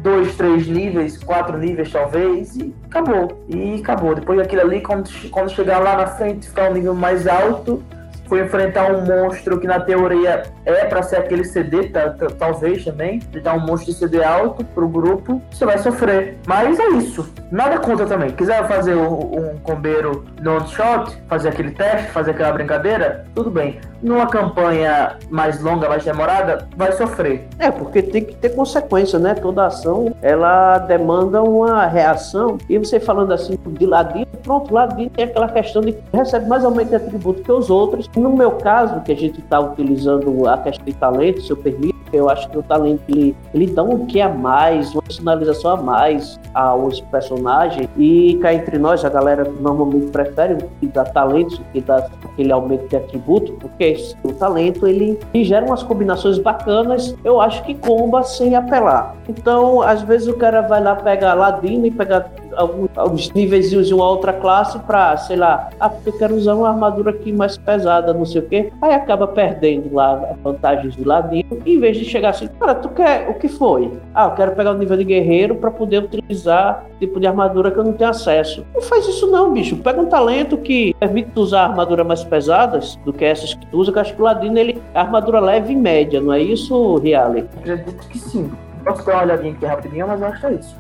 [0.03, 3.45] dois, três níveis, quatro níveis talvez, e acabou.
[3.49, 4.15] E acabou.
[4.15, 7.83] Depois daquilo ali, quando, quando chegar lá na frente, ficar um nível mais alto,
[8.27, 12.85] foi enfrentar um monstro que na teoria é para ser aquele CD, tá, tá, talvez
[12.85, 16.39] também, de dar um monstro de CD alto pro grupo, você vai sofrer.
[16.47, 17.29] Mas é isso.
[17.51, 18.31] Nada contra também.
[18.31, 23.79] Quiser fazer um, um combeiro non-shot, fazer aquele teste, fazer aquela brincadeira, tudo bem.
[24.03, 27.47] Numa campanha mais longa, mais demorada, vai sofrer.
[27.59, 29.35] É, porque tem que ter consequência, né?
[29.35, 32.59] Toda ação, ela demanda uma reação.
[32.69, 36.65] E você falando assim, de ladinho, pronto, ladinho tem aquela questão de que recebe mais
[36.65, 38.09] aumento de atributo que os outros.
[38.17, 42.03] No meu caso, que a gente está utilizando a questão de talento, se eu permito,
[42.13, 45.77] eu acho que o talento ele, ele dá um que a mais, uma personalização a
[45.79, 47.89] mais aos personagens.
[47.97, 52.87] E cá entre nós, a galera normalmente prefere dar talentos do que dar aquele aumento
[52.87, 57.17] de atributo, porque o talento ele, ele gera umas combinações bacanas.
[57.25, 59.17] Eu acho que comba sem apelar.
[59.27, 63.95] Então, às vezes o cara vai lá pegar Ladino e pegar alguns, alguns níveis de
[63.95, 67.57] uma outra classe para, sei lá, ah, porque eu quero usar uma armadura aqui mais
[67.57, 68.73] pesada, não sei o quê.
[68.81, 71.59] Aí acaba perdendo lá as vantagens do ladino.
[71.65, 73.91] Em vez de chegar assim, cara, tu quer o que foi?
[74.15, 77.79] Ah, eu quero pegar o nível de guerreiro para poder utilizar tipo de armadura que
[77.79, 78.65] eu não tenho acesso.
[78.75, 79.77] Não faz isso não, bicho.
[79.77, 83.93] Pega um talento que permite usar armaduras mais pesadas do que essas que tu usa,
[83.93, 87.49] que acho que o ladino ele armadura leve e média, não é isso, Riale?
[87.59, 88.51] Acredito que sim.
[88.85, 90.77] Posso dar uma olhadinha aqui rapidinho, mas eu acho que é isso.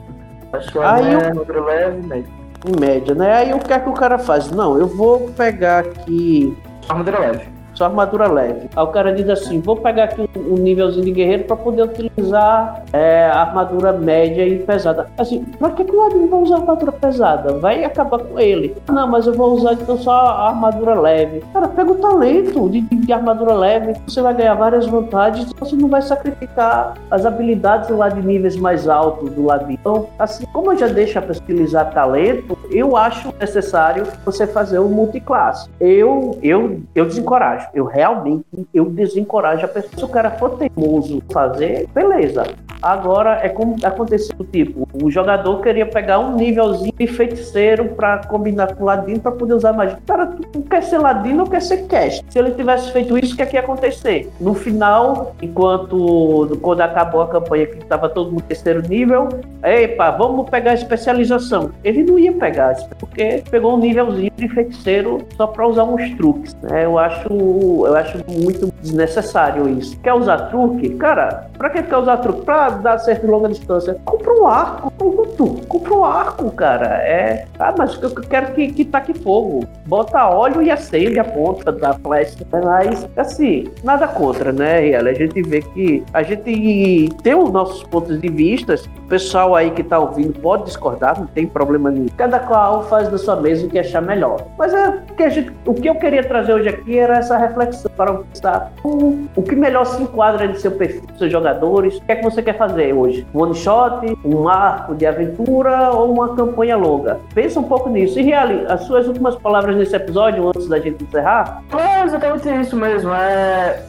[0.52, 1.64] Acho que ela aí é eu...
[1.64, 2.30] leve média.
[2.64, 3.34] Em média, né?
[3.34, 4.50] Aí o que é que o cara faz?
[4.50, 6.56] Não, eu vou pegar aqui.
[6.88, 8.68] Armadura leve só armadura leve.
[8.74, 12.84] Aí o cara diz assim: vou pegar aqui um, nívelzinho de guerreiro para poder utilizar
[12.92, 15.08] é, armadura média e pesada.
[15.18, 17.54] Assim, pra que, que o Ladino vai usar armadura pesada?
[17.54, 18.76] Vai acabar com ele.
[18.88, 21.42] Não, mas eu vou usar então só a armadura leve.
[21.52, 25.88] Cara, pega o talento de, de, armadura leve, você vai ganhar várias vantagens, você não
[25.88, 29.72] vai sacrificar as habilidades lá de níveis mais altos do Ladino.
[29.72, 34.88] Então, assim, como eu já deixo para utilizar talento, eu acho necessário você fazer o
[34.88, 35.68] multiclasse.
[35.80, 37.68] Eu, eu, eu desencorajo.
[37.74, 39.92] Eu realmente eu desencorajo a pessoa.
[39.96, 42.44] Se o cara for teimoso fazer, beleza.
[42.82, 48.74] Agora é como aconteceu, tipo, o jogador queria pegar um nívelzinho de feiticeiro para combinar
[48.74, 49.98] com o ladino para poder usar magia.
[50.04, 52.24] Cara, tu não quer ser ladino, não quer ser cast.
[52.28, 54.32] Se ele tivesse feito isso, o que é que ia acontecer?
[54.40, 59.28] No final, enquanto quando acabou a campanha que estava todo mundo terceiro nível,
[59.62, 61.70] epa, vamos pegar a especialização.
[61.84, 62.61] Ele não ia pegar,
[62.98, 66.54] porque pegou um nívelzinho de feiticeiro só para usar uns truques.
[66.62, 66.84] Né?
[66.84, 69.98] Eu acho, eu acho muito desnecessário isso.
[70.00, 70.90] Quer usar truque?
[70.96, 72.42] Cara, pra que quer usar truque?
[72.42, 73.96] Pra dar certo longa distância.
[74.04, 75.66] Compra um arco, pronto.
[75.68, 76.86] Compra um arco, cara.
[77.02, 77.46] É.
[77.58, 79.64] Ah, mas eu quero que, que taque fogo.
[79.86, 82.38] Bota óleo e acende a ponta da flecha.
[82.64, 85.08] Mas, assim, nada contra, né, Riel?
[85.08, 88.74] A gente vê que a gente tem os nossos pontos de vista.
[88.98, 92.06] O pessoal aí que tá ouvindo pode discordar, não tem problema nenhum.
[92.16, 94.44] Cada qual faz da sua mesa o que achar melhor.
[94.58, 98.12] Mas é que gente, o que eu queria trazer hoje aqui era essa reflexão para
[98.12, 101.96] pensar o, o que melhor se enquadra no seu perfil, seus jogadores.
[101.96, 103.26] O que é que você quer fazer hoje?
[103.34, 107.20] Um one shot, um arco de aventura ou uma campanha longa?
[107.34, 108.20] Pensa um pouco nisso.
[108.20, 111.62] E Reali, as suas últimas palavras nesse episódio, antes da gente encerrar?
[111.72, 113.14] É exatamente isso mesmo.
[113.14, 113.82] É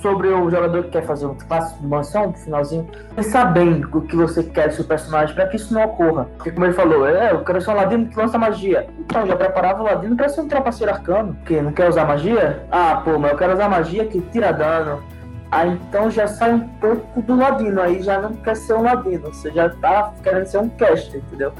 [0.00, 4.00] sobre o jogador que quer fazer um passo de mansão, no finalzinho, pensar bem o
[4.02, 6.28] que você quer do seu personagem para que isso não ocorra.
[6.36, 8.86] Porque, como ele falou, é, eu quero ser um ladino que lança magia.
[8.98, 11.36] Então, já preparava o ladino para ser um trapaceiro arcano.
[11.44, 12.64] Que não quer usar magia?
[12.70, 15.02] Ah, pô, mas eu quero usar magia que tira dano.
[15.50, 19.32] Aí então já sai um pouco do ladino, aí já não quer ser um ladino,
[19.32, 21.52] você já tá querendo ser um caster, entendeu?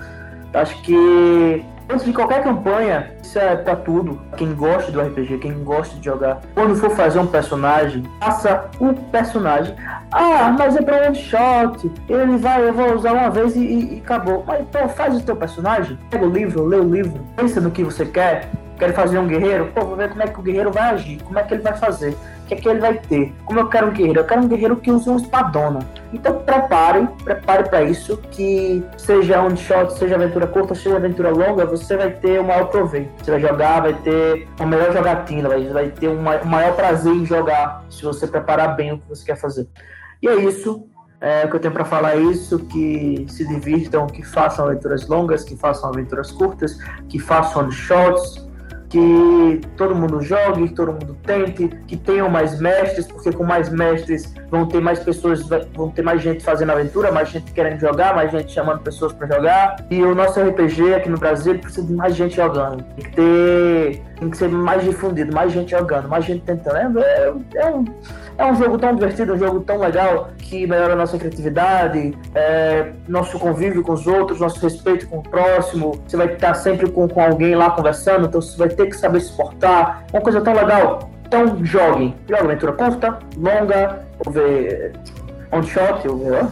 [0.52, 4.20] Acho que Antes de qualquer campanha, isso é pra tudo.
[4.36, 8.92] Quem gosta do RPG, quem gosta de jogar, quando for fazer um personagem, faça um
[8.92, 9.74] personagem.
[10.10, 11.90] Ah, mas é pra one shot.
[12.08, 14.42] Ele vai, eu vou usar uma vez e, e, acabou.
[14.44, 17.84] Mas então faz o teu personagem, pega o livro, lê o livro, pensa no que
[17.84, 18.48] você quer.
[18.78, 19.70] Quer fazer um guerreiro?
[19.74, 21.74] Pô, vou ver como é que o guerreiro vai agir, como é que ele vai
[21.74, 23.34] fazer o que é que ele vai ter?
[23.44, 24.20] Como eu quero um guerreiro?
[24.20, 25.80] Eu quero um guerreiro que use uma espadona.
[26.12, 31.66] Então prepare, prepare para isso, que seja um shot, seja aventura curta, seja aventura longa,
[31.66, 33.10] você vai ter o maior proveito.
[33.22, 37.26] Você vai jogar, vai ter uma melhor jogatina, vai, vai ter um maior prazer em
[37.26, 39.68] jogar, se você preparar bem o que você quer fazer.
[40.22, 40.86] E é isso.
[41.18, 45.42] É, que eu tenho para falar é isso, que se divirtam, que façam aventuras longas,
[45.44, 46.78] que façam aventuras curtas,
[47.08, 48.45] que façam shots,
[48.88, 53.68] que todo mundo jogue, que todo mundo tente, que tenham mais mestres, porque com mais
[53.68, 55.42] mestres vão ter mais pessoas,
[55.74, 59.26] vão ter mais gente fazendo aventura, mais gente querendo jogar, mais gente chamando pessoas para
[59.26, 59.76] jogar.
[59.90, 62.82] E o nosso RPG aqui no Brasil precisa de mais gente jogando.
[62.82, 67.00] Tem que ter, tem que ser mais difundido, mais gente jogando, mais gente tentando.
[67.00, 67.84] É, é, é um,
[68.38, 72.92] é um jogo tão divertido, um jogo tão legal que melhora a nossa criatividade, é,
[73.08, 76.00] nosso convívio com os outros, nosso respeito com o próximo.
[76.06, 79.20] Você vai estar sempre com, com alguém lá conversando, então você vai ter que saber
[79.20, 80.04] se portar.
[80.12, 81.10] Uma coisa tão legal.
[81.26, 82.14] Então joguem.
[82.28, 84.92] Joga aventura curta, longa, ou ver
[85.52, 86.46] on shot, ou ver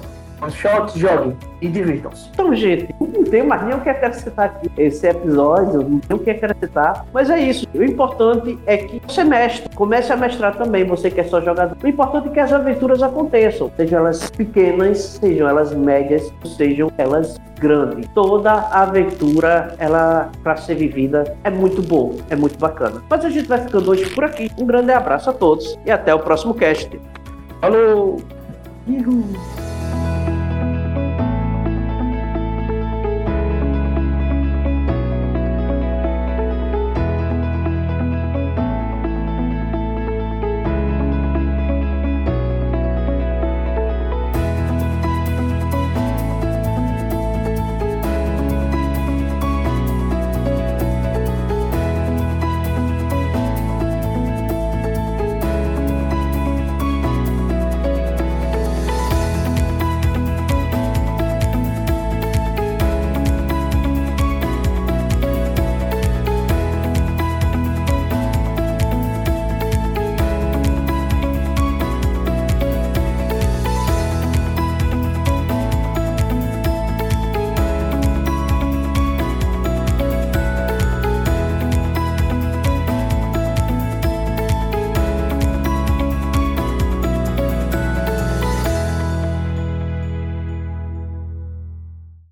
[0.44, 2.28] one shot, joguem e divirtam-se.
[2.32, 4.70] Então, gente, não tenho mais nem o que acrescentar aqui.
[4.76, 7.06] Esse episódio, não tenho o que acrescentar.
[7.12, 7.66] Mas é isso.
[7.74, 9.68] O importante é que você mestre.
[9.74, 11.76] Comece a mestrar também, você que é só jogador.
[11.82, 13.70] O importante é que as aventuras aconteçam.
[13.76, 18.08] Sejam elas pequenas, sejam elas médias, sejam elas grandes.
[18.14, 23.02] Toda aventura, ela, para ser vivida, é muito boa, é muito bacana.
[23.08, 24.50] Mas a gente vai ficando hoje por aqui.
[24.58, 27.00] Um grande abraço a todos e até o próximo cast.
[27.60, 28.18] Falou!
[28.86, 29.63] Uhul.